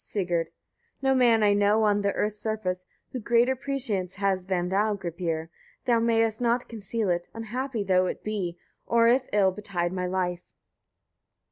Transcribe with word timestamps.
Sigurd. 0.03 0.47
22. 1.01 1.07
No 1.07 1.13
man 1.13 1.43
I 1.43 1.53
know 1.53 1.83
on 1.83 2.01
the 2.01 2.11
earth's 2.13 2.39
surface, 2.39 2.85
who 3.11 3.19
greater 3.19 3.55
prescience 3.55 4.15
has 4.15 4.45
than 4.45 4.69
thou, 4.69 4.95
Gripir! 4.95 5.49
Thou 5.85 5.99
mayest 5.99 6.41
not 6.41 6.67
conceal 6.67 7.09
it, 7.11 7.27
unhappy 7.35 7.83
though 7.83 8.07
it 8.07 8.23
be, 8.23 8.57
or 8.87 9.07
if 9.07 9.29
ill 9.31 9.51
betide 9.51 9.93
my 9.93 10.07
life. 10.07 10.41